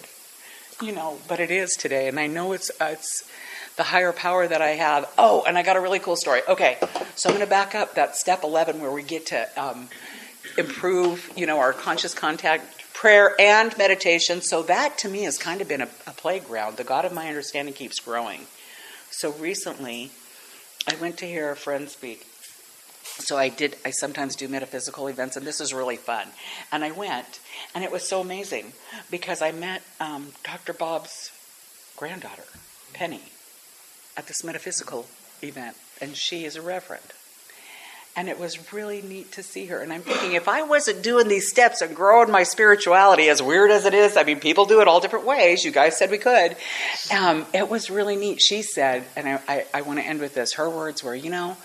[0.82, 2.08] You know, but it is today.
[2.08, 3.30] And I know it's, uh, it's,
[3.76, 5.12] the higher power that I have.
[5.18, 6.42] Oh, and I got a really cool story.
[6.48, 6.78] Okay,
[7.16, 9.90] so I'm going to back up that step 11 where we get to um,
[10.58, 14.42] improve, you know, our conscious contact, prayer, and meditation.
[14.42, 16.78] So that to me has kind of been a, a playground.
[16.78, 18.42] The God of my understanding keeps growing.
[19.12, 20.12] So recently,
[20.88, 22.26] I went to hear a friend speak.
[23.04, 23.78] So I did.
[23.86, 26.28] I sometimes do metaphysical events, and this is really fun.
[26.72, 27.40] And I went,
[27.74, 28.74] and it was so amazing
[29.12, 30.74] because I met um, Dr.
[30.74, 31.32] Bob's
[31.96, 32.44] granddaughter,
[32.94, 33.22] Penny
[34.18, 35.06] at this metaphysical
[35.44, 37.04] event, and she is a reverend.
[38.18, 39.82] And it was really neat to see her.
[39.82, 43.72] And I'm thinking, if I wasn't doing these steps and growing my spirituality, as weird
[43.72, 45.66] as it is, I mean, people do it all different ways.
[45.66, 46.56] You guys said we could.
[47.14, 48.42] Um, it was really neat.
[48.42, 51.30] She said, and I, I, I want to end with this her words were, you
[51.30, 51.58] know,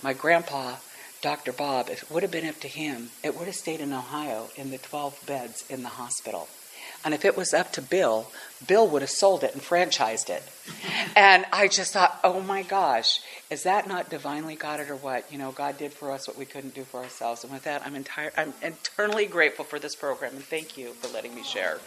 [0.00, 0.76] my grandpa,
[1.22, 1.52] Dr.
[1.52, 4.48] Bob, if it would have been up to him, it would have stayed in Ohio
[4.54, 6.46] in the 12 beds in the hospital.
[7.04, 8.30] And if it was up to Bill,
[8.66, 10.42] Bill would have sold it and franchised it.
[11.14, 13.20] And I just thought, oh my gosh,
[13.50, 15.30] is that not divinely guided or what?
[15.30, 17.44] You know, God did for us what we couldn't do for ourselves.
[17.44, 21.12] And with that, I'm entire, I'm eternally grateful for this program, and thank you for
[21.12, 21.78] letting me share.